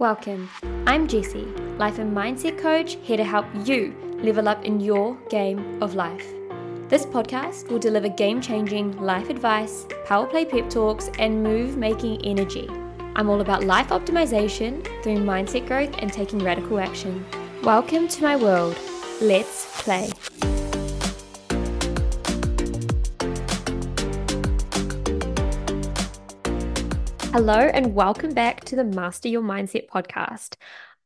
Welcome. 0.00 0.48
I'm 0.86 1.06
Jesse, 1.06 1.44
life 1.76 1.98
and 1.98 2.16
mindset 2.16 2.56
coach, 2.56 2.96
here 3.02 3.18
to 3.18 3.22
help 3.22 3.44
you 3.66 3.94
level 4.22 4.48
up 4.48 4.64
in 4.64 4.80
your 4.80 5.14
game 5.28 5.82
of 5.82 5.94
life. 5.94 6.26
This 6.88 7.04
podcast 7.04 7.68
will 7.68 7.78
deliver 7.78 8.08
game 8.08 8.40
changing 8.40 8.98
life 8.98 9.28
advice, 9.28 9.86
power 10.06 10.26
play 10.26 10.46
pep 10.46 10.70
talks, 10.70 11.10
and 11.18 11.42
move 11.42 11.76
making 11.76 12.24
energy. 12.24 12.66
I'm 13.14 13.28
all 13.28 13.42
about 13.42 13.64
life 13.64 13.88
optimization 13.88 14.82
through 15.02 15.18
mindset 15.18 15.66
growth 15.66 15.94
and 15.98 16.10
taking 16.10 16.38
radical 16.38 16.80
action. 16.80 17.22
Welcome 17.62 18.08
to 18.08 18.22
my 18.22 18.36
world. 18.36 18.78
Let's 19.20 19.82
play. 19.82 20.08
Hello, 27.32 27.54
and 27.54 27.94
welcome 27.94 28.34
back 28.34 28.64
to 28.64 28.74
the 28.74 28.82
Master 28.82 29.28
Your 29.28 29.40
Mindset 29.40 29.88
podcast. 29.88 30.56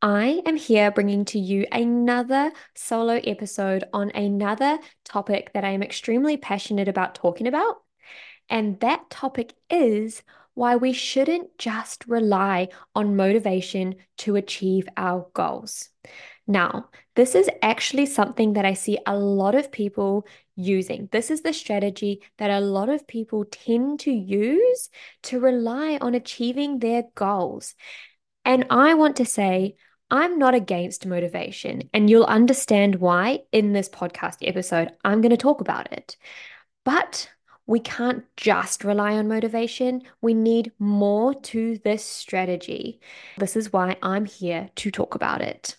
I 0.00 0.40
am 0.46 0.56
here 0.56 0.90
bringing 0.90 1.26
to 1.26 1.38
you 1.38 1.66
another 1.70 2.50
solo 2.74 3.20
episode 3.22 3.84
on 3.92 4.10
another 4.12 4.78
topic 5.04 5.52
that 5.52 5.64
I 5.64 5.72
am 5.72 5.82
extremely 5.82 6.38
passionate 6.38 6.88
about 6.88 7.14
talking 7.14 7.46
about. 7.46 7.82
And 8.48 8.80
that 8.80 9.10
topic 9.10 9.52
is 9.68 10.22
why 10.54 10.76
we 10.76 10.94
shouldn't 10.94 11.58
just 11.58 12.06
rely 12.06 12.68
on 12.94 13.16
motivation 13.16 13.96
to 14.18 14.36
achieve 14.36 14.88
our 14.96 15.26
goals. 15.34 15.90
Now, 16.46 16.88
this 17.16 17.34
is 17.34 17.48
actually 17.62 18.06
something 18.06 18.54
that 18.54 18.64
I 18.64 18.74
see 18.74 18.98
a 19.06 19.16
lot 19.16 19.54
of 19.54 19.70
people 19.70 20.26
using. 20.56 21.08
This 21.12 21.30
is 21.30 21.42
the 21.42 21.52
strategy 21.52 22.22
that 22.38 22.50
a 22.50 22.60
lot 22.60 22.88
of 22.88 23.06
people 23.06 23.44
tend 23.44 24.00
to 24.00 24.12
use 24.12 24.90
to 25.24 25.40
rely 25.40 25.98
on 26.00 26.14
achieving 26.14 26.78
their 26.78 27.04
goals. 27.14 27.74
And 28.44 28.66
I 28.70 28.94
want 28.94 29.16
to 29.16 29.24
say, 29.24 29.76
I'm 30.10 30.38
not 30.38 30.54
against 30.54 31.06
motivation, 31.06 31.88
and 31.92 32.10
you'll 32.10 32.24
understand 32.24 32.96
why 32.96 33.40
in 33.52 33.72
this 33.72 33.88
podcast 33.88 34.36
episode. 34.42 34.92
I'm 35.04 35.22
going 35.22 35.30
to 35.30 35.36
talk 35.36 35.60
about 35.60 35.92
it. 35.92 36.16
But 36.84 37.30
we 37.66 37.80
can't 37.80 38.24
just 38.36 38.84
rely 38.84 39.14
on 39.14 39.28
motivation. 39.28 40.02
We 40.20 40.34
need 40.34 40.72
more 40.78 41.34
to 41.34 41.78
this 41.78 42.04
strategy. 42.04 43.00
This 43.38 43.56
is 43.56 43.72
why 43.72 43.96
I'm 44.02 44.26
here 44.26 44.68
to 44.76 44.90
talk 44.90 45.14
about 45.14 45.40
it. 45.40 45.76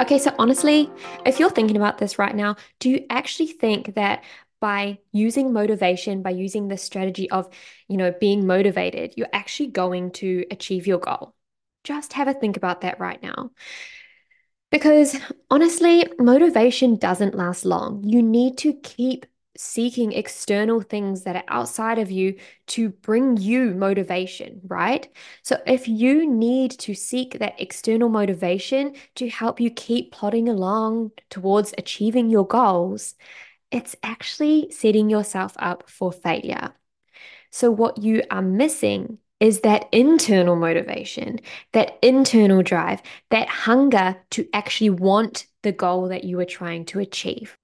Okay, 0.00 0.18
so 0.18 0.30
honestly, 0.38 0.90
if 1.24 1.40
you're 1.40 1.50
thinking 1.50 1.76
about 1.76 1.98
this 1.98 2.18
right 2.18 2.36
now, 2.36 2.56
do 2.80 2.90
you 2.90 3.06
actually 3.08 3.46
think 3.46 3.94
that 3.94 4.24
by 4.60 4.98
using 5.12 5.52
motivation, 5.52 6.22
by 6.22 6.30
using 6.30 6.68
the 6.68 6.76
strategy 6.76 7.30
of, 7.30 7.48
you 7.88 7.96
know, 7.96 8.12
being 8.20 8.46
motivated, 8.46 9.14
you're 9.16 9.28
actually 9.32 9.68
going 9.68 10.10
to 10.10 10.44
achieve 10.50 10.86
your 10.86 10.98
goal? 10.98 11.34
Just 11.82 12.12
have 12.12 12.28
a 12.28 12.34
think 12.34 12.56
about 12.56 12.82
that 12.82 13.00
right 13.00 13.22
now. 13.22 13.50
Because 14.70 15.16
honestly, 15.50 16.04
motivation 16.18 16.96
doesn't 16.96 17.34
last 17.34 17.64
long. 17.64 18.04
You 18.04 18.22
need 18.22 18.58
to 18.58 18.74
keep 18.74 19.24
seeking 19.56 20.12
external 20.12 20.80
things 20.80 21.22
that 21.22 21.36
are 21.36 21.44
outside 21.48 21.98
of 21.98 22.10
you 22.10 22.36
to 22.68 22.90
bring 22.90 23.36
you 23.36 23.74
motivation, 23.74 24.60
right? 24.66 25.08
So 25.42 25.58
if 25.66 25.88
you 25.88 26.30
need 26.30 26.72
to 26.72 26.94
seek 26.94 27.38
that 27.38 27.60
external 27.60 28.08
motivation 28.08 28.94
to 29.16 29.28
help 29.28 29.60
you 29.60 29.70
keep 29.70 30.12
plodding 30.12 30.48
along 30.48 31.12
towards 31.30 31.74
achieving 31.78 32.30
your 32.30 32.46
goals, 32.46 33.14
it's 33.70 33.96
actually 34.02 34.70
setting 34.70 35.10
yourself 35.10 35.54
up 35.58 35.88
for 35.88 36.12
failure. 36.12 36.72
So 37.50 37.70
what 37.70 37.98
you 37.98 38.22
are 38.30 38.42
missing 38.42 39.18
is 39.40 39.60
that 39.60 39.88
internal 39.92 40.56
motivation, 40.56 41.40
that 41.72 41.98
internal 42.02 42.62
drive, 42.62 43.02
that 43.30 43.48
hunger 43.48 44.16
to 44.30 44.48
actually 44.52 44.90
want 44.90 45.46
the 45.62 45.72
goal 45.72 46.08
that 46.08 46.24
you 46.24 46.40
are 46.40 46.46
trying 46.46 46.84
to 46.86 47.00
achieve. 47.00 47.56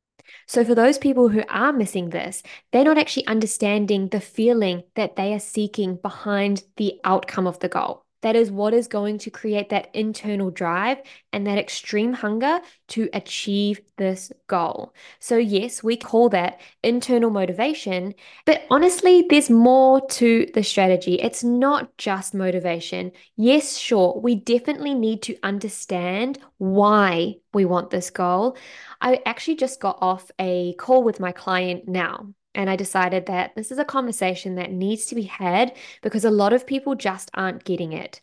So, 0.52 0.66
for 0.66 0.74
those 0.74 0.98
people 0.98 1.30
who 1.30 1.44
are 1.48 1.72
missing 1.72 2.10
this, 2.10 2.42
they're 2.72 2.84
not 2.84 2.98
actually 2.98 3.26
understanding 3.26 4.08
the 4.08 4.20
feeling 4.20 4.82
that 4.96 5.16
they 5.16 5.32
are 5.32 5.38
seeking 5.38 5.96
behind 5.96 6.64
the 6.76 7.00
outcome 7.04 7.46
of 7.46 7.58
the 7.60 7.70
goal. 7.70 8.01
That 8.22 8.37
is 8.37 8.50
what 8.50 8.75
is 8.75 8.88
going 8.88 9.19
to 9.19 9.31
create 9.31 9.69
that 9.71 9.94
internal 9.94 10.50
drive 10.50 10.99
and 11.33 11.47
that 11.47 11.59
extreme 11.59 12.12
hunger 12.12 12.60
to 12.88 13.09
achieve 13.12 13.81
this 13.99 14.33
goal. 14.47 14.94
So, 15.21 15.37
yes, 15.37 15.83
we 15.83 15.97
call 15.97 16.28
that 16.31 16.60
internal 16.83 17.31
motivation, 17.31 18.15
but 18.47 18.62
honestly, 18.71 19.27
there's 19.28 19.50
more 19.50 20.06
to 20.10 20.47
the 20.55 20.62
strategy. 20.62 21.15
It's 21.16 21.44
not 21.44 21.97
just 21.99 22.34
motivation. 22.34 23.12
Yes, 23.37 23.77
sure, 23.77 24.19
we 24.21 24.37
definitely 24.37 24.94
need 24.94 25.22
to 25.22 25.37
understand 25.43 26.39
why 26.59 27.34
we 27.53 27.65
want 27.65 27.91
this 27.91 28.10
goal. 28.10 28.56
I 29.00 29.21
actually 29.27 29.56
just 29.56 29.81
got 29.81 29.99
off 30.00 30.31
a 30.39 30.75
call 30.75 31.03
with 31.03 31.21
my 31.21 31.33
client 31.33 31.89
now. 31.89 32.28
And 32.54 32.68
I 32.68 32.76
decided 32.76 33.26
that 33.26 33.54
this 33.54 33.70
is 33.70 33.78
a 33.78 33.84
conversation 33.84 34.56
that 34.56 34.72
needs 34.72 35.06
to 35.06 35.14
be 35.14 35.22
had 35.22 35.74
because 36.02 36.24
a 36.24 36.30
lot 36.30 36.52
of 36.52 36.66
people 36.66 36.94
just 36.94 37.30
aren't 37.34 37.64
getting 37.64 37.92
it. 37.92 38.20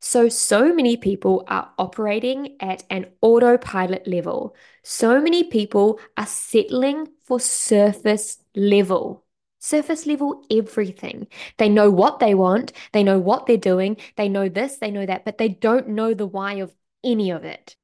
So, 0.00 0.28
so 0.28 0.74
many 0.74 0.96
people 0.96 1.44
are 1.48 1.70
operating 1.78 2.56
at 2.60 2.84
an 2.88 3.06
autopilot 3.20 4.06
level. 4.06 4.56
So 4.82 5.20
many 5.20 5.44
people 5.44 6.00
are 6.16 6.26
settling 6.26 7.08
for 7.24 7.38
surface 7.38 8.38
level. 8.54 9.24
Surface 9.58 10.06
level 10.06 10.42
everything. 10.50 11.26
They 11.58 11.68
know 11.68 11.90
what 11.90 12.18
they 12.18 12.34
want, 12.34 12.72
they 12.92 13.02
know 13.02 13.18
what 13.18 13.44
they're 13.46 13.58
doing, 13.58 13.98
they 14.16 14.28
know 14.28 14.48
this, 14.48 14.78
they 14.78 14.90
know 14.90 15.04
that, 15.04 15.26
but 15.26 15.36
they 15.36 15.50
don't 15.50 15.88
know 15.88 16.14
the 16.14 16.26
why 16.26 16.54
of 16.54 16.74
any 17.04 17.30
of 17.30 17.44
it. 17.44 17.76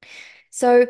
So, 0.51 0.87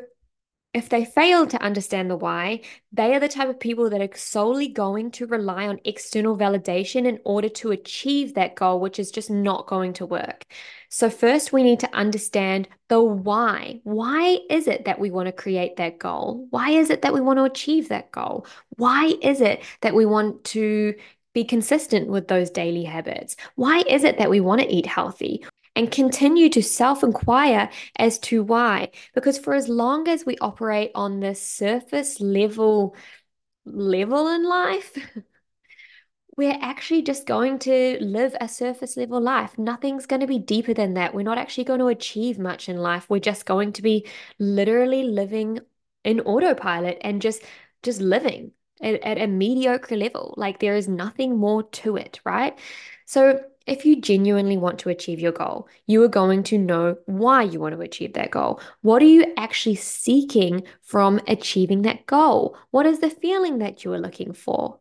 if 0.77 0.91
they 0.91 1.07
fail 1.07 1.47
to 1.47 1.63
understand 1.63 2.11
the 2.11 2.17
why, 2.17 2.61
they 2.93 3.15
are 3.15 3.19
the 3.19 3.29
type 3.29 3.49
of 3.49 3.59
people 3.59 3.89
that 3.89 4.03
are 4.03 4.15
solely 4.15 4.69
going 4.69 5.11
to 5.13 5.27
rely 5.27 5.67
on 5.67 5.81
external 5.87 6.37
validation 6.37 7.07
in 7.07 7.19
order 7.25 7.49
to 7.49 7.71
achieve 7.71 8.35
that 8.35 8.57
goal, 8.57 8.79
which 8.79 8.99
is 8.99 9.11
just 9.11 9.31
not 9.31 9.67
going 9.67 9.95
to 9.95 10.05
work. 10.05 10.45
So, 10.91 11.09
first, 11.09 11.51
we 11.51 11.63
need 11.63 11.81
to 11.81 11.95
understand 11.95 12.69
the 12.89 13.03
why. 13.03 13.81
Why 13.85 14.39
is 14.51 14.69
it 14.69 14.85
that 14.85 14.99
we 14.99 15.11
want 15.11 15.29
to 15.29 15.33
create 15.33 15.77
that 15.77 15.99
goal? 15.99 16.47
Why 16.51 16.73
is 16.73 16.91
it 16.91 17.01
that 17.01 17.15
we 17.15 17.23
want 17.23 17.39
to 17.39 17.45
achieve 17.45 17.89
that 17.89 18.13
goal? 18.13 18.47
Why 18.77 19.15
is 19.23 19.41
it 19.41 19.63
that 19.81 19.95
we 19.95 20.05
want 20.05 20.45
to 20.45 20.95
be 21.33 21.45
consistent 21.45 22.09
with 22.09 22.29
those 22.29 22.51
daily 22.51 22.85
habits? 22.85 23.37
Why 23.55 23.79
is 23.89 24.05
it 24.05 24.19
that 24.19 24.29
we 24.29 24.41
want 24.41 24.61
to 24.61 24.71
eat 24.71 24.85
healthy? 24.85 25.43
And 25.77 25.91
continue 25.93 26.49
to 26.49 26.63
self 26.63 27.05
inquire 27.05 27.71
as 27.99 28.19
to 28.21 28.43
why. 28.43 28.91
Because 29.15 29.39
for 29.39 29.55
as 29.55 29.69
long 29.69 30.09
as 30.09 30.25
we 30.25 30.39
operate 30.39 30.91
on 30.95 31.21
this 31.21 31.41
surface 31.41 32.21
level 32.21 32.97
level 33.67 34.29
in 34.29 34.45
life, 34.45 34.97
we're 36.37 36.59
actually 36.61 37.03
just 37.03 37.27
going 37.27 37.59
to 37.61 37.99
live 38.01 38.35
a 38.41 38.49
surface 38.49 38.97
level 38.97 39.21
life. 39.21 39.59
Nothing's 39.59 40.07
going 40.07 40.21
to 40.21 40.27
be 40.27 40.39
deeper 40.39 40.75
than 40.75 40.95
that. 40.95 41.15
We're 41.15 41.23
not 41.23 41.39
actually 41.39 41.65
going 41.65 41.81
to 41.81 41.87
achieve 41.87 42.39
much 42.39 42.69
in 42.69 42.79
life. 42.79 43.09
We're 43.09 43.21
just 43.21 43.47
going 43.47 43.73
to 43.75 43.83
be 43.83 44.07
literally 44.39 45.05
living 45.05 45.61
in 46.05 46.21
autopilot 46.21 46.99
and 47.03 47.21
just 47.21 47.43
just 47.83 48.01
living 48.01 48.53
at, 48.81 49.03
at 49.03 49.19
a 49.19 49.27
mediocre 49.27 49.97
level. 49.97 50.35
Like 50.39 50.59
there 50.59 50.77
is 50.77 50.89
nothing 50.89 51.37
more 51.37 51.63
to 51.65 51.97
it, 51.97 52.21
right? 52.25 52.59
So 53.05 53.41
if 53.67 53.85
you 53.85 54.01
genuinely 54.01 54.57
want 54.57 54.79
to 54.81 54.89
achieve 54.89 55.21
your 55.21 55.33
goal, 55.33 55.69
you 55.87 56.03
are 56.03 56.09
going 56.09 56.43
to 56.45 56.59
know 56.59 56.97
why 57.07 57.43
you 57.43 57.61
want 57.61 57.75
to 57.75 57.81
achieve 57.81 58.13
that 58.15 58.31
goal. 58.31 58.61
What 58.83 59.03
are 59.03 59.07
you 59.07 59.33
actually 59.37 59.77
seeking 59.77 60.63
from 60.83 61.21
achieving 61.27 61.83
that 61.83 62.07
goal? 62.07 62.57
What 62.71 62.87
is 62.87 63.01
the 63.01 63.11
feeling 63.11 63.59
that 63.59 63.85
you 63.85 63.93
are 63.93 63.99
looking 63.99 64.33
for? 64.33 64.79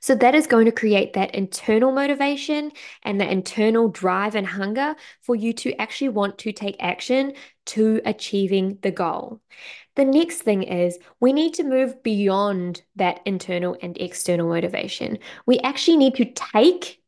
So, 0.00 0.14
that 0.14 0.34
is 0.34 0.46
going 0.46 0.64
to 0.64 0.72
create 0.72 1.12
that 1.12 1.34
internal 1.34 1.92
motivation 1.92 2.72
and 3.02 3.20
that 3.20 3.30
internal 3.30 3.88
drive 3.88 4.34
and 4.34 4.46
hunger 4.46 4.96
for 5.20 5.34
you 5.36 5.52
to 5.52 5.74
actually 5.80 6.08
want 6.08 6.38
to 6.38 6.52
take 6.52 6.76
action 6.80 7.34
to 7.66 8.00
achieving 8.06 8.78
the 8.80 8.90
goal. 8.90 9.42
The 9.96 10.04
next 10.04 10.42
thing 10.42 10.62
is 10.62 10.98
we 11.20 11.32
need 11.32 11.54
to 11.54 11.64
move 11.64 12.02
beyond 12.02 12.82
that 12.96 13.20
internal 13.24 13.76
and 13.82 13.96
external 13.98 14.48
motivation. 14.48 15.18
We 15.46 15.58
actually 15.60 15.96
need 15.96 16.14
to 16.16 16.24
take 16.26 17.02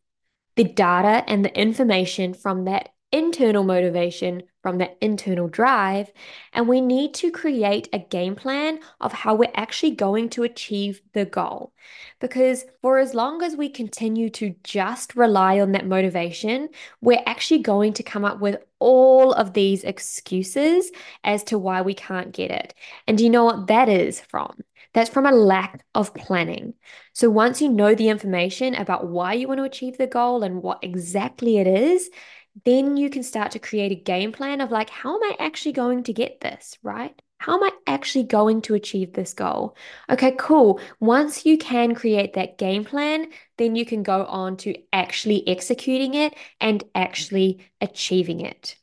the 0.59 0.65
data 0.65 1.23
and 1.29 1.45
the 1.45 1.57
information 1.57 2.35
from 2.35 2.65
that 2.65 2.89
internal 3.13 3.63
motivation, 3.63 4.43
from 4.61 4.79
that 4.79 4.99
internal 5.01 5.47
drive, 5.47 6.11
and 6.53 6.67
we 6.67 6.81
need 6.81 7.15
to 7.15 7.31
create 7.31 7.89
a 7.93 7.99
game 8.01 8.35
plan 8.35 8.81
of 9.01 9.13
how 9.13 9.37
we're 9.37 9.53
actually 9.55 9.93
going 9.93 10.29
to 10.29 10.43
achieve 10.43 11.01
the 11.13 11.25
goal. 11.25 11.73
Because 12.19 12.65
for 12.83 12.99
as 12.99 13.15
long 13.15 13.41
as 13.41 13.55
we 13.55 13.69
continue 13.69 14.29
to 14.31 14.53
just 14.65 15.15
rely 15.15 15.61
on 15.61 15.71
that 15.73 15.87
motivation, 15.87 16.69
we're 17.01 17.23
actually 17.25 17.61
going 17.61 17.93
to 17.93 18.03
come 18.03 18.25
up 18.25 18.41
with 18.41 18.57
all 18.81 19.33
of 19.35 19.53
these 19.53 19.85
excuses 19.85 20.91
as 21.23 21.45
to 21.45 21.57
why 21.57 21.83
we 21.83 21.95
can't 21.95 22.33
get 22.33 22.51
it. 22.51 22.75
And 23.07 23.17
do 23.17 23.23
you 23.23 23.31
know 23.31 23.45
what 23.45 23.69
that 23.69 23.89
is 23.89 24.21
from? 24.23 24.57
That's 24.95 25.11
from 25.11 25.27
a 25.27 25.33
lack 25.33 25.85
of 25.95 26.15
planning. 26.15 26.75
So 27.13 27.31
once 27.31 27.61
you 27.61 27.69
know 27.69 27.95
the 27.95 28.09
information 28.09 28.75
about 28.75 29.09
why 29.09 29.35
you 29.35 29.49
want 29.49 29.59
to 29.59 29.65
achieve 29.65 29.99
the 29.99 30.07
goal 30.07 30.43
and 30.43 30.63
what 30.63 30.79
exactly 30.83 31.59
it 31.59 31.67
is, 31.67 32.11
then 32.65 32.97
you 32.97 33.11
can 33.11 33.23
start 33.23 33.53
to 33.53 33.59
create 33.59 33.93
a 33.93 34.03
game 34.03 34.33
plan 34.33 34.61
of 34.61 34.71
like, 34.71 34.91
how 34.91 35.15
am 35.15 35.23
I 35.23 35.37
actually 35.39 35.73
going 35.73 36.03
to 36.05 36.13
get 36.13 36.41
this, 36.41 36.79
right? 36.83 37.21
How 37.39 37.55
am 37.55 37.63
I 37.63 37.71
actually 37.87 38.25
going 38.25 38.63
to 38.63 38.75
achieve 38.75 39.13
this 39.13 39.33
goal? 39.33 39.77
Okay, 40.11 40.35
cool. 40.39 40.81
Once 40.99 41.47
you 41.47 41.57
can 41.57 41.95
create 41.95 42.33
that 42.35 42.59
game 42.59 42.85
plan, 42.85 43.29
then 43.59 43.77
you 43.77 43.87
can 43.87 44.03
go 44.03 44.25
on 44.25 44.57
to 44.59 44.75
actually 44.93 45.47
executing 45.47 46.15
it 46.15 46.35
and 46.61 46.83
actually 46.97 47.61
achieving 47.81 48.41
it. 48.41 48.77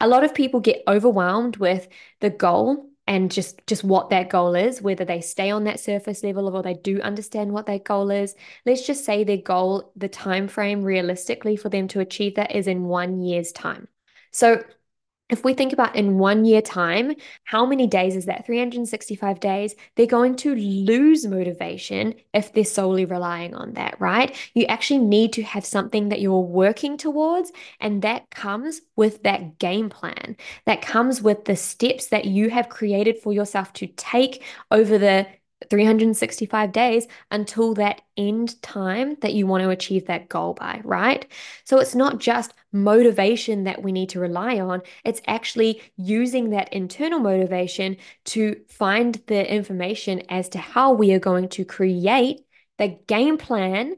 A 0.00 0.08
lot 0.08 0.24
of 0.24 0.34
people 0.34 0.60
get 0.60 0.82
overwhelmed 0.88 1.56
with 1.56 1.88
the 2.20 2.30
goal 2.30 2.90
and 3.08 3.32
just 3.32 3.66
just 3.66 3.82
what 3.82 4.10
that 4.10 4.28
goal 4.28 4.54
is 4.54 4.82
whether 4.82 5.04
they 5.04 5.20
stay 5.20 5.50
on 5.50 5.64
that 5.64 5.80
surface 5.80 6.22
level 6.22 6.54
or 6.54 6.62
they 6.62 6.74
do 6.74 7.00
understand 7.00 7.52
what 7.52 7.66
their 7.66 7.80
goal 7.80 8.10
is. 8.10 8.36
Let's 8.66 8.86
just 8.86 9.04
say 9.04 9.24
their 9.24 9.38
goal 9.38 9.90
the 9.96 10.08
time 10.08 10.46
frame 10.46 10.84
realistically 10.84 11.56
for 11.56 11.70
them 11.70 11.88
to 11.88 12.00
achieve 12.00 12.36
that 12.36 12.54
is 12.54 12.68
in 12.68 12.84
1 12.84 13.22
year's 13.22 13.50
time. 13.50 13.88
So 14.30 14.62
if 15.28 15.44
we 15.44 15.54
think 15.54 15.72
about 15.72 15.94
in 15.94 16.18
one 16.18 16.44
year 16.44 16.62
time, 16.62 17.14
how 17.44 17.66
many 17.66 17.86
days 17.86 18.16
is 18.16 18.26
that? 18.26 18.46
365 18.46 19.40
days. 19.40 19.74
They're 19.94 20.06
going 20.06 20.36
to 20.36 20.54
lose 20.54 21.26
motivation 21.26 22.14
if 22.32 22.52
they're 22.52 22.64
solely 22.64 23.04
relying 23.04 23.54
on 23.54 23.74
that, 23.74 24.00
right? 24.00 24.34
You 24.54 24.64
actually 24.66 24.98
need 24.98 25.32
to 25.34 25.42
have 25.42 25.64
something 25.64 26.08
that 26.08 26.20
you're 26.20 26.40
working 26.40 26.96
towards, 26.96 27.52
and 27.80 28.02
that 28.02 28.30
comes 28.30 28.80
with 28.96 29.22
that 29.24 29.58
game 29.58 29.90
plan. 29.90 30.36
That 30.66 30.82
comes 30.82 31.20
with 31.20 31.44
the 31.44 31.56
steps 31.56 32.06
that 32.08 32.24
you 32.24 32.50
have 32.50 32.68
created 32.68 33.18
for 33.18 33.32
yourself 33.32 33.72
to 33.74 33.86
take 33.86 34.42
over 34.70 34.98
the 34.98 35.26
365 35.70 36.72
days 36.72 37.06
until 37.30 37.74
that 37.74 38.02
end 38.16 38.60
time 38.62 39.16
that 39.20 39.34
you 39.34 39.46
want 39.46 39.62
to 39.62 39.70
achieve 39.70 40.06
that 40.06 40.28
goal 40.28 40.54
by, 40.54 40.80
right? 40.84 41.26
So 41.64 41.78
it's 41.78 41.94
not 41.94 42.18
just 42.18 42.54
motivation 42.72 43.64
that 43.64 43.82
we 43.82 43.92
need 43.92 44.10
to 44.10 44.20
rely 44.20 44.60
on, 44.60 44.82
it's 45.04 45.22
actually 45.26 45.82
using 45.96 46.50
that 46.50 46.72
internal 46.72 47.20
motivation 47.20 47.96
to 48.26 48.60
find 48.68 49.14
the 49.26 49.52
information 49.52 50.22
as 50.28 50.48
to 50.50 50.58
how 50.58 50.92
we 50.92 51.12
are 51.12 51.18
going 51.18 51.48
to 51.50 51.64
create 51.64 52.40
the 52.78 52.88
game 53.06 53.38
plan. 53.38 53.94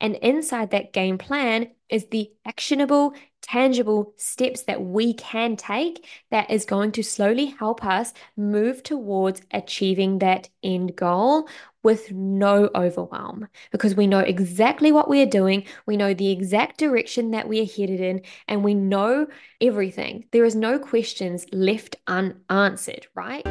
And 0.00 0.16
inside 0.16 0.70
that 0.70 0.92
game 0.92 1.18
plan 1.18 1.68
is 1.88 2.06
the 2.06 2.30
actionable 2.46 3.14
tangible 3.42 4.12
steps 4.16 4.62
that 4.62 4.82
we 4.82 5.14
can 5.14 5.56
take 5.56 6.06
that 6.30 6.50
is 6.50 6.64
going 6.64 6.92
to 6.92 7.02
slowly 7.02 7.46
help 7.46 7.84
us 7.84 8.12
move 8.36 8.82
towards 8.82 9.40
achieving 9.50 10.18
that 10.18 10.48
end 10.62 10.94
goal 10.94 11.48
with 11.82 12.12
no 12.12 12.68
overwhelm 12.74 13.48
because 13.72 13.94
we 13.94 14.06
know 14.06 14.18
exactly 14.18 14.92
what 14.92 15.08
we 15.08 15.22
are 15.22 15.26
doing. 15.26 15.64
We 15.86 15.96
know 15.96 16.12
the 16.12 16.30
exact 16.30 16.78
direction 16.78 17.30
that 17.30 17.48
we 17.48 17.60
are 17.60 17.64
headed 17.64 18.00
in, 18.00 18.22
and 18.46 18.62
we 18.62 18.74
know 18.74 19.26
everything. 19.60 20.26
There 20.32 20.44
is 20.44 20.54
no 20.54 20.78
questions 20.78 21.46
left 21.52 21.96
unanswered, 22.06 23.06
right? 23.14 23.46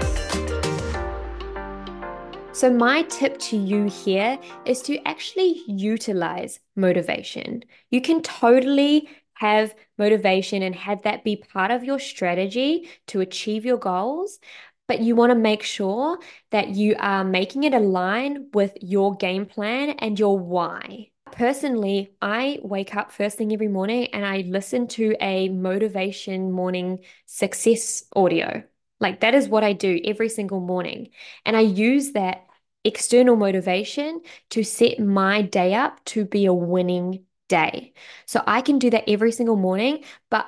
So, 2.59 2.69
my 2.69 3.03
tip 3.03 3.38
to 3.38 3.56
you 3.56 3.85
here 3.85 4.38
is 4.65 4.81
to 4.81 5.01
actually 5.07 5.63
utilize 5.65 6.59
motivation. 6.75 7.63
You 7.89 8.01
can 8.01 8.21
totally 8.21 9.07
have 9.35 9.73
motivation 9.97 10.61
and 10.61 10.75
have 10.75 11.03
that 11.03 11.23
be 11.23 11.38
part 11.38 11.71
of 11.71 11.85
your 11.85 12.00
strategy 12.00 12.89
to 13.07 13.21
achieve 13.21 13.63
your 13.63 13.77
goals. 13.77 14.39
But 14.89 15.00
you 15.00 15.15
want 15.15 15.29
to 15.29 15.39
make 15.39 15.63
sure 15.63 16.19
that 16.51 16.67
you 16.67 16.97
are 17.00 17.23
making 17.23 17.63
it 17.63 17.73
align 17.73 18.50
with 18.53 18.73
your 18.81 19.15
game 19.15 19.45
plan 19.45 19.91
and 19.91 20.19
your 20.19 20.38
why. 20.38 21.12
Personally, 21.31 22.12
I 22.21 22.59
wake 22.62 22.94
up 22.94 23.13
first 23.13 23.38
thing 23.38 23.53
every 23.53 23.69
morning 23.69 24.07
and 24.07 24.25
I 24.25 24.39
listen 24.45 24.89
to 25.00 25.15
a 25.21 25.47
motivation 25.47 26.51
morning 26.51 27.05
success 27.25 28.03
audio. 28.13 28.63
Like 29.00 29.21
that 29.21 29.33
is 29.33 29.47
what 29.47 29.63
I 29.63 29.71
do 29.71 29.97
every 30.03 30.27
single 30.27 30.59
morning. 30.59 31.12
And 31.45 31.55
I 31.55 31.62
use 31.62 32.12
that 32.12 32.47
external 32.83 33.35
motivation 33.35 34.21
to 34.51 34.63
set 34.63 34.99
my 34.99 35.41
day 35.41 35.73
up 35.73 36.03
to 36.05 36.25
be 36.25 36.45
a 36.45 36.53
winning 36.53 37.25
day. 37.47 37.93
So 38.25 38.41
I 38.45 38.61
can 38.61 38.79
do 38.79 38.89
that 38.91 39.09
every 39.09 39.31
single 39.31 39.55
morning, 39.55 40.03
but 40.29 40.47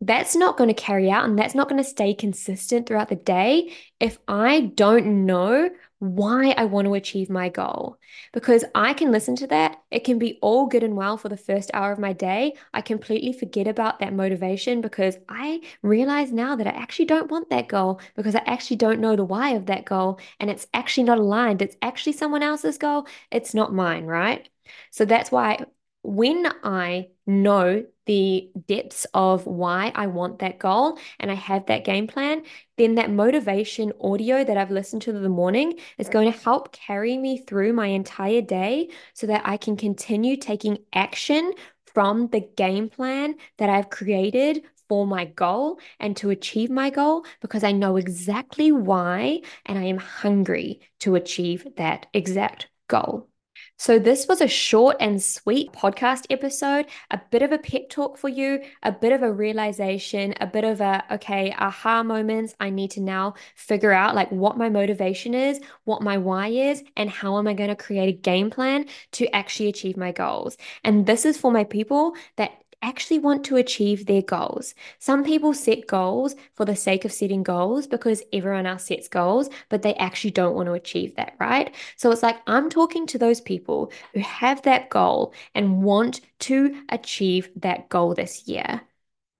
that's 0.00 0.36
not 0.36 0.56
going 0.56 0.68
to 0.68 0.74
carry 0.74 1.10
out 1.10 1.24
and 1.24 1.38
that's 1.38 1.54
not 1.54 1.68
going 1.68 1.82
to 1.82 1.88
stay 1.88 2.14
consistent 2.14 2.86
throughout 2.86 3.08
the 3.08 3.16
day 3.16 3.72
if 3.98 4.18
I 4.28 4.60
don't 4.60 5.26
know 5.26 5.70
why 5.98 6.50
I 6.50 6.64
want 6.64 6.86
to 6.86 6.94
achieve 6.94 7.30
my 7.30 7.48
goal. 7.48 7.98
Because 8.32 8.64
I 8.74 8.92
can 8.92 9.10
listen 9.10 9.34
to 9.36 9.46
that. 9.48 9.78
It 9.90 10.04
can 10.04 10.18
be 10.18 10.38
all 10.42 10.66
good 10.66 10.82
and 10.82 10.96
well 10.96 11.16
for 11.16 11.28
the 11.28 11.36
first 11.36 11.70
hour 11.72 11.92
of 11.92 11.98
my 11.98 12.12
day. 12.12 12.54
I 12.74 12.82
completely 12.82 13.32
forget 13.32 13.66
about 13.66 13.98
that 14.00 14.12
motivation 14.12 14.80
because 14.80 15.16
I 15.28 15.62
realize 15.82 16.32
now 16.32 16.56
that 16.56 16.66
I 16.66 16.70
actually 16.70 17.06
don't 17.06 17.30
want 17.30 17.50
that 17.50 17.68
goal 17.68 18.00
because 18.14 18.34
I 18.34 18.42
actually 18.46 18.76
don't 18.76 19.00
know 19.00 19.16
the 19.16 19.24
why 19.24 19.50
of 19.50 19.66
that 19.66 19.84
goal. 19.86 20.20
And 20.38 20.50
it's 20.50 20.66
actually 20.74 21.04
not 21.04 21.18
aligned. 21.18 21.62
It's 21.62 21.76
actually 21.82 22.12
someone 22.12 22.42
else's 22.42 22.78
goal. 22.78 23.06
It's 23.30 23.54
not 23.54 23.72
mine, 23.74 24.04
right? 24.04 24.48
So 24.90 25.04
that's 25.04 25.30
why 25.30 25.64
when 26.06 26.46
I 26.62 27.08
know 27.26 27.84
the 28.06 28.48
depths 28.68 29.06
of 29.12 29.46
why 29.46 29.90
I 29.94 30.06
want 30.06 30.38
that 30.38 30.60
goal 30.60 30.98
and 31.18 31.30
I 31.30 31.34
have 31.34 31.66
that 31.66 31.84
game 31.84 32.06
plan, 32.06 32.42
then 32.78 32.94
that 32.94 33.10
motivation 33.10 33.92
audio 34.00 34.44
that 34.44 34.56
I've 34.56 34.70
listened 34.70 35.02
to 35.02 35.10
in 35.10 35.22
the 35.22 35.28
morning 35.28 35.78
is 35.98 36.08
going 36.08 36.30
to 36.30 36.38
help 36.38 36.72
carry 36.72 37.18
me 37.18 37.38
through 37.38 37.72
my 37.72 37.88
entire 37.88 38.40
day 38.40 38.88
so 39.14 39.26
that 39.26 39.42
I 39.44 39.56
can 39.56 39.76
continue 39.76 40.36
taking 40.36 40.78
action 40.92 41.52
from 41.92 42.28
the 42.28 42.48
game 42.56 42.88
plan 42.88 43.34
that 43.58 43.68
I've 43.68 43.90
created 43.90 44.62
for 44.88 45.06
my 45.06 45.24
goal 45.24 45.80
and 45.98 46.16
to 46.18 46.30
achieve 46.30 46.70
my 46.70 46.90
goal 46.90 47.26
because 47.40 47.64
I 47.64 47.72
know 47.72 47.96
exactly 47.96 48.70
why 48.70 49.40
and 49.64 49.76
I 49.76 49.84
am 49.84 49.98
hungry 49.98 50.80
to 51.00 51.16
achieve 51.16 51.66
that 51.76 52.06
exact 52.14 52.68
goal. 52.86 53.28
So, 53.78 53.98
this 53.98 54.26
was 54.26 54.40
a 54.40 54.48
short 54.48 54.96
and 55.00 55.22
sweet 55.22 55.70
podcast 55.72 56.24
episode, 56.30 56.86
a 57.10 57.20
bit 57.30 57.42
of 57.42 57.52
a 57.52 57.58
pep 57.58 57.90
talk 57.90 58.16
for 58.16 58.28
you, 58.28 58.60
a 58.82 58.90
bit 58.90 59.12
of 59.12 59.22
a 59.22 59.30
realization, 59.30 60.32
a 60.40 60.46
bit 60.46 60.64
of 60.64 60.80
a, 60.80 61.04
okay, 61.10 61.54
aha 61.58 62.02
moments. 62.02 62.54
I 62.58 62.70
need 62.70 62.92
to 62.92 63.02
now 63.02 63.34
figure 63.54 63.92
out 63.92 64.14
like 64.14 64.32
what 64.32 64.56
my 64.56 64.70
motivation 64.70 65.34
is, 65.34 65.60
what 65.84 66.00
my 66.02 66.16
why 66.16 66.48
is, 66.48 66.82
and 66.96 67.10
how 67.10 67.36
am 67.38 67.46
I 67.46 67.52
going 67.52 67.68
to 67.68 67.76
create 67.76 68.08
a 68.08 68.18
game 68.18 68.48
plan 68.48 68.86
to 69.12 69.28
actually 69.34 69.68
achieve 69.68 69.98
my 69.98 70.10
goals. 70.10 70.56
And 70.82 71.04
this 71.04 71.26
is 71.26 71.36
for 71.36 71.52
my 71.52 71.64
people 71.64 72.14
that 72.36 72.52
actually 72.86 73.18
want 73.18 73.44
to 73.46 73.56
achieve 73.56 74.06
their 74.06 74.22
goals. 74.22 74.74
Some 74.98 75.24
people 75.24 75.52
set 75.52 75.86
goals 75.86 76.34
for 76.54 76.64
the 76.64 76.76
sake 76.76 77.04
of 77.04 77.12
setting 77.12 77.42
goals 77.42 77.86
because 77.86 78.22
everyone 78.32 78.66
else 78.66 78.84
sets 78.86 79.08
goals, 79.08 79.50
but 79.68 79.82
they 79.82 79.94
actually 79.94 80.30
don't 80.30 80.54
want 80.54 80.66
to 80.66 80.72
achieve 80.72 81.16
that, 81.16 81.34
right? 81.40 81.74
So 81.96 82.10
it's 82.10 82.22
like 82.22 82.38
I'm 82.46 82.70
talking 82.70 83.06
to 83.08 83.18
those 83.18 83.40
people 83.40 83.92
who 84.14 84.20
have 84.20 84.62
that 84.62 84.90
goal 84.90 85.34
and 85.54 85.82
want 85.82 86.20
to 86.40 86.82
achieve 86.88 87.50
that 87.56 87.88
goal 87.88 88.14
this 88.14 88.46
year. 88.46 88.82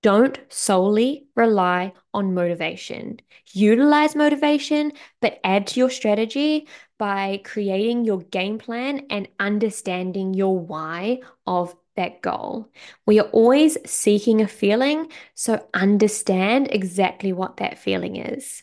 Don't 0.02 0.38
solely 0.48 1.26
rely 1.34 1.92
on 2.14 2.34
motivation. 2.34 3.18
Utilize 3.52 4.14
motivation, 4.14 4.92
but 5.20 5.40
add 5.42 5.66
to 5.68 5.80
your 5.80 5.90
strategy 5.90 6.68
by 6.98 7.40
creating 7.44 8.04
your 8.04 8.20
game 8.20 8.58
plan 8.58 9.06
and 9.10 9.28
understanding 9.40 10.32
your 10.34 10.58
why 10.58 11.20
of 11.46 11.74
that 11.96 12.22
goal. 12.22 12.70
We 13.06 13.18
are 13.18 13.28
always 13.28 13.76
seeking 13.90 14.40
a 14.40 14.48
feeling, 14.48 15.10
so 15.34 15.66
understand 15.74 16.68
exactly 16.70 17.32
what 17.32 17.58
that 17.58 17.78
feeling 17.78 18.16
is. 18.16 18.62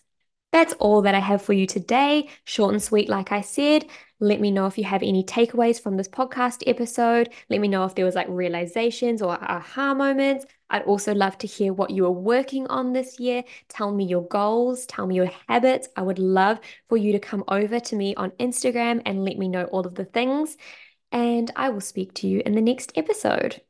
That's 0.54 0.74
all 0.74 1.02
that 1.02 1.16
I 1.16 1.20
have 1.20 1.42
for 1.42 1.54
you 1.54 1.66
today. 1.66 2.30
Short 2.44 2.74
and 2.74 2.84
sweet, 2.84 3.10
like 3.10 3.32
I 3.32 3.42
said. 3.42 3.88
Let 4.20 4.40
me 4.40 4.52
know 4.52 4.68
if 4.68 4.78
you 4.78 4.84
have 4.84 5.02
any 5.02 5.24
takeaways 5.24 5.82
from 5.82 5.98
this 5.98 6.08
podcast 6.08 6.62
episode. 6.68 7.34
Let 7.50 7.60
me 7.60 7.68
know 7.68 7.86
if 7.86 7.96
there 7.96 8.06
was 8.06 8.14
like 8.14 8.28
realizations 8.30 9.24
or 9.24 9.32
aha 9.32 9.96
moments. 9.96 10.46
I'd 10.70 10.84
also 10.84 11.14
love 11.14 11.38
to 11.40 11.48
hear 11.48 11.74
what 11.74 11.90
you 11.90 12.06
are 12.06 12.12
working 12.12 12.68
on 12.68 12.94
this 12.94 13.20
year. 13.20 13.44
Tell 13.68 13.92
me 13.92 14.06
your 14.06 14.28
goals, 14.28 14.86
tell 14.86 15.08
me 15.08 15.16
your 15.16 15.30
habits. 15.48 15.88
I 15.96 16.04
would 16.04 16.20
love 16.20 16.60
for 16.88 16.98
you 16.98 17.12
to 17.14 17.20
come 17.20 17.44
over 17.48 17.80
to 17.80 17.96
me 17.96 18.14
on 18.16 18.32
Instagram 18.32 19.02
and 19.06 19.26
let 19.26 19.38
me 19.38 19.48
know 19.48 19.66
all 19.66 19.86
of 19.86 19.96
the 19.96 20.06
things 20.06 20.56
and 21.14 21.52
I 21.56 21.70
will 21.70 21.82
speak 21.82 22.14
to 22.16 22.28
you 22.28 22.42
in 22.46 22.56
the 22.56 22.62
next 22.62 22.92
episode. 22.96 23.62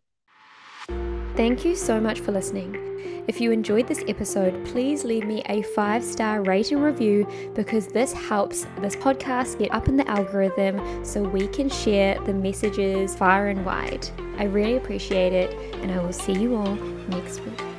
Thank 1.36 1.66
you 1.66 1.76
so 1.76 2.00
much 2.00 2.20
for 2.20 2.32
listening. 2.32 2.80
If 3.28 3.40
you 3.40 3.52
enjoyed 3.52 3.88
this 3.88 4.04
episode, 4.08 4.66
please 4.66 5.04
leave 5.04 5.26
me 5.26 5.42
a 5.48 5.62
five 5.62 6.04
star 6.04 6.42
rating 6.44 6.80
review 6.80 7.28
because 7.56 7.88
this 7.88 8.14
helps 8.14 8.66
this 8.82 8.96
podcast 8.96 9.60
get 9.60 9.74
up 9.74 9.88
in 9.88 9.96
the 9.96 10.10
algorithm 10.10 11.06
so 11.06 11.22
we 11.22 11.48
can 11.48 11.70
share 11.70 12.20
the 12.26 12.34
messages 12.34 13.16
far 13.16 13.48
and 13.48 13.66
wide. 13.66 14.08
I 14.38 14.44
really 14.46 14.78
appreciate 14.78 15.34
it, 15.34 15.54
and 15.76 15.92
I 15.92 16.04
will 16.04 16.14
see 16.14 16.34
you 16.34 16.56
all 16.56 16.76
next 16.76 17.40
week. 17.42 17.73